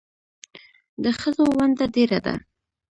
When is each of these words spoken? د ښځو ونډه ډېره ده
د 1.03 1.05
ښځو 1.19 1.43
ونډه 1.57 1.85
ډېره 1.95 2.19
ده 2.25 2.35